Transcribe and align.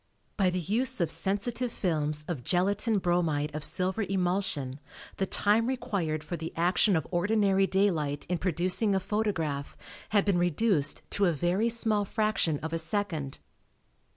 By 0.35 0.49
the 0.49 0.59
use 0.59 0.99
of 0.99 1.11
sensitive 1.11 1.71
films 1.71 2.25
of 2.27 2.43
gelatine 2.43 2.97
bromide 2.97 3.53
of 3.53 3.63
silver 3.63 4.01
emulsion 4.01 4.79
the 5.17 5.27
time 5.27 5.67
required 5.67 6.23
for 6.23 6.35
the 6.35 6.51
action 6.55 6.95
of 6.95 7.05
ordinary 7.11 7.67
daylight 7.67 8.25
in 8.27 8.39
producing 8.39 8.95
a 8.95 8.99
photograph 8.99 9.77
had 10.09 10.25
been 10.25 10.39
reduced 10.39 11.03
to 11.11 11.25
a 11.27 11.31
very 11.31 11.69
small 11.69 12.03
fraction 12.03 12.57
of 12.63 12.73
a 12.73 12.79
second. 12.79 13.37